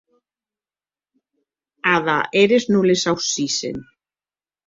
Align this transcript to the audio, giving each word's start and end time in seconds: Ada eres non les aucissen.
Ada 1.97 2.17
eres 2.43 2.63
non 2.71 2.87
les 2.89 3.03
aucissen. 3.13 3.77